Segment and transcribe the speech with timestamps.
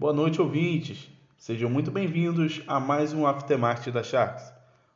[0.00, 1.10] Boa noite, ouvintes.
[1.36, 4.50] Sejam muito bem-vindos a mais um Aftermath da Sharks.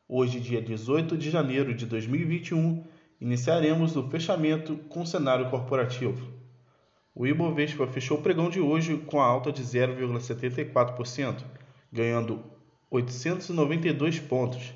[0.08, 2.82] Hoje, dia 18 de janeiro de 2021,
[3.20, 6.26] iniciaremos o fechamento com o cenário corporativo.
[7.14, 11.44] O Ibovespa fechou o pregão de hoje com a alta de 0,74%,
[11.92, 12.42] ganhando
[12.90, 14.72] 892 pontos.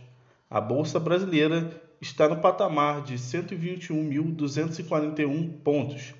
[0.51, 1.71] A bolsa brasileira
[2.02, 6.13] está no patamar de 121.241 pontos.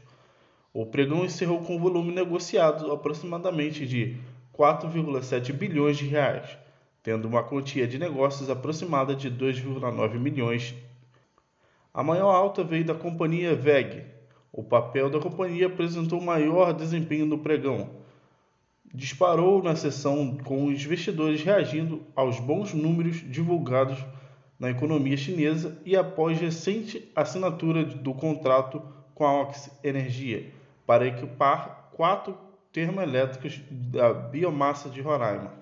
[0.72, 4.18] O pregão encerrou com volume negociado aproximadamente de
[4.54, 6.59] 4,7 bilhões de reais,
[7.02, 10.74] tendo uma quantia de negócios aproximada de 2,9 milhões.
[11.95, 14.04] A maior alta veio da companhia VEG.
[14.52, 17.90] O papel da companhia apresentou maior desempenho no pregão.
[18.92, 23.98] Disparou na sessão com os investidores reagindo aos bons números divulgados
[24.59, 28.82] na economia chinesa e após recente assinatura do contrato
[29.19, 30.47] com a Ox Energia
[30.87, 32.38] para equipar quatro
[32.73, 35.52] termoelétricas da biomassa de Roraima.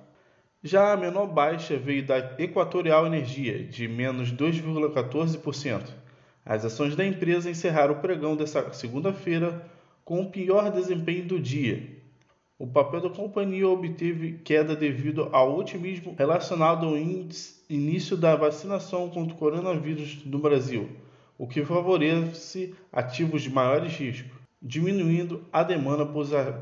[0.62, 5.88] Já a menor baixa veio da Equatorial Energia, de menos 2,14%.
[6.44, 9.66] As ações da empresa encerraram o pregão desta segunda-feira
[10.04, 11.96] com o pior desempenho do dia.
[12.58, 19.34] O papel da companhia obteve queda devido ao otimismo relacionado ao início da vacinação contra
[19.34, 20.90] o coronavírus no Brasil,
[21.38, 26.04] o que favorece ativos de maiores riscos diminuindo a demanda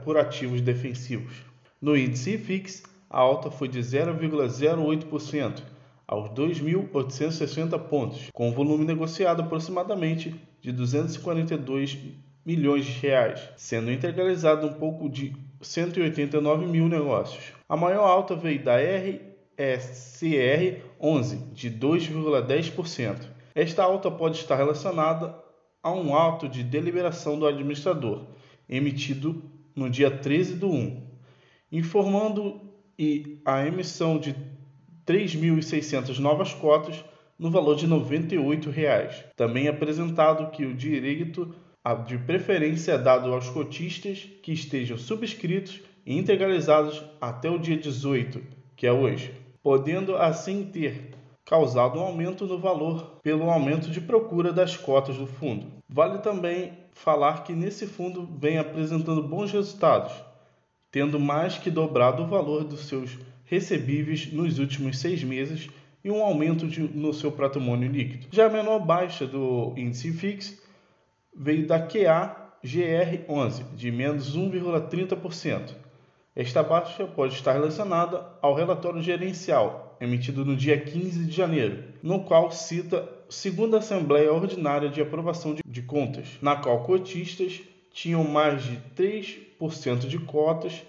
[0.05, 1.35] por ativos defensivos.
[1.81, 5.63] No índice IFIX, a alta foi de 0,08%
[6.07, 11.99] aos 2.860 pontos, com volume negociado aproximadamente de 242
[12.45, 17.53] milhões de reais, sendo integralizado um pouco de 189 mil negócios.
[17.69, 18.77] A maior alta veio da
[19.57, 23.34] RSCR 11, de 2,10%.
[23.55, 25.35] Esta alta pode estar relacionada
[25.83, 28.27] a um ato de deliberação do administrador,
[28.69, 29.43] emitido
[29.77, 31.03] no dia 13 do 1,
[31.71, 32.61] informando
[32.99, 34.35] e a emissão de
[35.07, 37.05] 3.600 novas cotas
[37.39, 39.25] no valor de 98 reais.
[39.37, 41.55] Também apresentado que o direito
[42.07, 48.43] de preferência é dado aos cotistas que estejam subscritos e integralizados até o dia 18,
[48.75, 49.33] que é hoje,
[49.63, 51.11] podendo assim ter
[51.45, 55.67] causado um aumento no valor pelo aumento de procura das cotas do fundo.
[55.89, 60.13] Vale também falar que nesse fundo vem apresentando bons resultados,
[60.91, 65.69] tendo mais que dobrado o valor dos seus recebíveis nos últimos seis meses
[66.03, 68.27] e um aumento de, no seu patrimônio líquido.
[68.31, 70.59] Já a menor baixa do índice FIX
[71.37, 75.75] veio da QA GR11, de menos 1,30%.
[76.35, 82.21] Esta baixa pode estar relacionada ao relatório gerencial emitido no dia 15 de janeiro, no
[82.21, 87.61] qual cita segunda Assembleia Ordinária de Aprovação de, Contas, na qual cotistas
[87.93, 90.83] tinham mais de 3% de cotas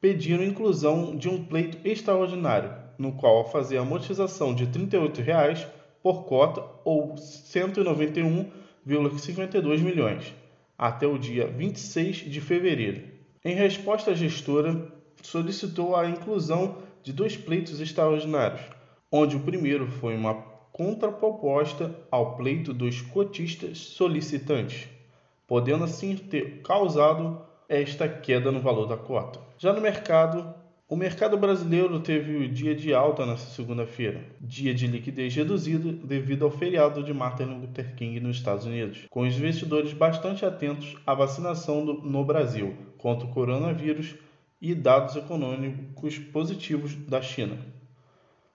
[0.00, 5.66] pediram inclusão de um pleito extraordinário, no qual fazer a amortização de 38 reais
[6.02, 10.34] por cota ou 191,52 milhões,
[10.78, 13.02] até o dia 26 de fevereiro.
[13.44, 14.90] Em resposta, a gestora
[15.22, 18.62] solicitou a inclusão de dois pleitos extraordinários,
[19.12, 20.34] onde o primeiro foi uma
[20.72, 24.88] contraproposta ao pleito dos cotistas solicitantes,
[25.46, 29.38] podendo assim ter causado esta queda no valor da cota.
[29.56, 30.52] Já no mercado,
[30.88, 36.44] o mercado brasileiro teve o dia de alta nesta segunda-feira, dia de liquidez reduzido devido
[36.44, 41.14] ao feriado de Martin Luther King nos Estados Unidos, com os investidores bastante atentos à
[41.14, 44.16] vacinação do, no Brasil contra o coronavírus
[44.60, 47.58] e dados econômicos positivos da China.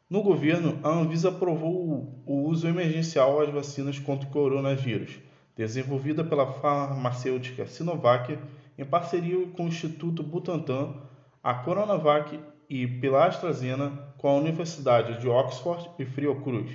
[0.10, 5.20] No governo, a Anvisa aprovou o uso emergencial às vacinas contra o coronavírus,
[5.56, 8.38] desenvolvida pela farmacêutica Sinovac
[8.78, 10.96] em parceria com o Instituto Butantan,
[11.44, 12.40] a Coronavac
[12.70, 16.72] e pela AstraZeneca com a Universidade de Oxford e Fiocruz.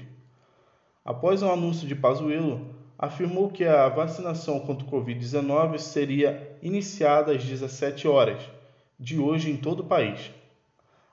[1.05, 7.33] Após o um anúncio de Pazuello, afirmou que a vacinação contra o Covid-19 seria iniciada
[7.33, 8.41] às 17 horas,
[8.99, 10.31] de hoje em todo o país.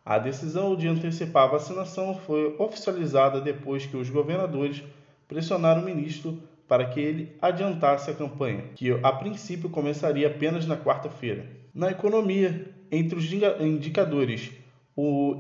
[0.06, 4.84] A decisão de antecipar a vacinação foi oficializada depois que os governadores
[5.28, 10.78] pressionaram o ministro para que ele adiantasse a campanha, que a princípio começaria apenas na
[10.78, 11.46] quarta-feira.
[11.74, 14.52] Na economia, entre os indicadores,
[14.96, 15.40] o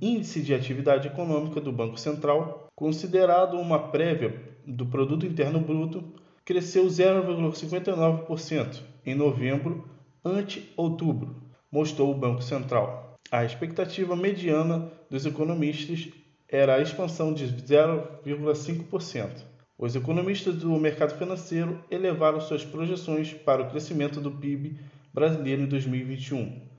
[0.00, 4.34] índice de atividade econômica do Banco Central, considerado uma prévia
[4.66, 6.04] do produto interno bruto,
[6.44, 9.88] cresceu 0,59% em novembro
[10.24, 11.41] ante outubro,
[11.72, 13.16] mostrou o Banco Central.
[13.30, 16.10] A expectativa mediana dos economistas
[16.46, 19.30] era a expansão de 0,5%.
[19.78, 24.78] Os economistas do mercado financeiro elevaram suas projeções para o crescimento do PIB
[25.14, 26.70] brasileiro em 2021.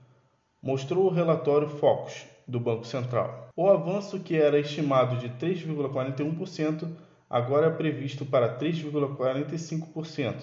[0.62, 3.48] mostrou o relatório Focus do Banco Central.
[3.56, 6.88] O avanço que era estimado de 3,41%
[7.28, 10.36] agora é previsto para 3,45%.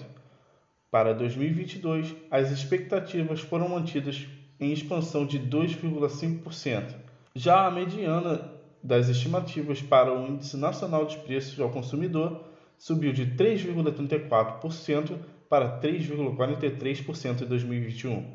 [0.92, 4.26] Para 2022, as expectativas foram mantidas
[4.60, 6.94] em expansão de 2,5%.
[7.34, 8.52] Já a mediana
[8.82, 12.44] das estimativas para o Índice Nacional de Preços ao Consumidor
[12.76, 15.16] subiu de 3,34%
[15.48, 18.26] para 3,43% em 2021.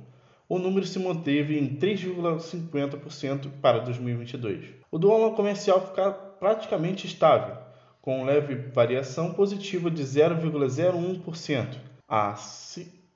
[0.50, 4.66] O número se manteve em 3,50% para 2022.
[4.90, 7.56] O dólar comercial fica praticamente estável,
[8.02, 12.38] com leve variação positiva de 0,01% a R$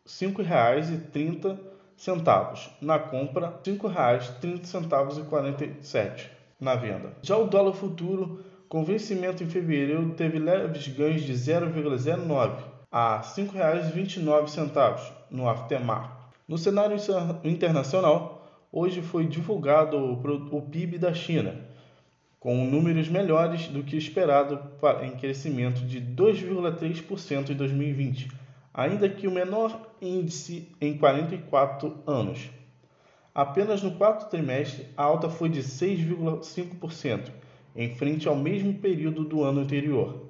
[0.06, 1.58] 5,30
[2.82, 6.30] na compra, R$ 5,30,47
[6.60, 7.14] na venda.
[7.22, 12.56] Já o dólar futuro com vencimento em fevereiro teve leves ganhos de 0,09
[12.92, 16.20] a R$ 5,29 no aftermarket.
[16.48, 16.98] No cenário
[17.44, 21.56] internacional, hoje foi divulgado o PIB da China,
[22.40, 24.60] com números melhores do que esperado
[25.04, 28.41] em crescimento de 2,3% em 2020,
[28.74, 32.50] ainda que o menor índice em 44 anos.
[33.34, 37.32] Apenas no quarto trimestre, a alta foi de 6,5%,
[37.76, 40.26] em frente ao mesmo período do ano anterior,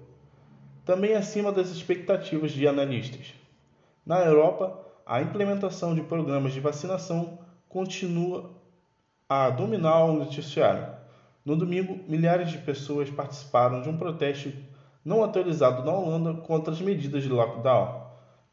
[0.86, 3.34] também acima das expectativas de analistas.
[4.06, 8.52] Na Europa, a implementação de programas de vacinação continua
[9.28, 10.88] a dominar o noticiário.
[11.44, 14.52] No domingo, milhares de pessoas participaram de um protesto
[15.04, 18.01] não autorizado na Holanda contra as medidas de lockdown,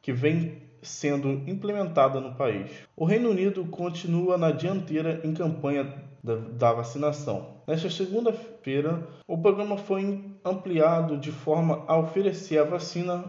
[0.01, 2.71] que vem sendo implementada no país.
[2.97, 5.93] O Reino Unido continua na dianteira em campanha
[6.23, 7.59] da, vacinação.
[7.67, 13.25] Nesta segunda-feira, o programa foi ampliado de forma a oferecer a vacina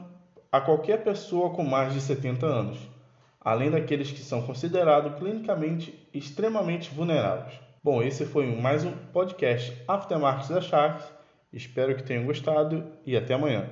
[0.51, 2.79] a qualquer pessoa com mais de 70 anos,
[3.39, 7.53] além daqueles que são considerados clinicamente extremamente vulneráveis.
[7.83, 11.05] Bom, esse foi mais um podcast Aftermarket da Sharks.
[11.53, 13.69] Espero que tenham gostado e até amanhã.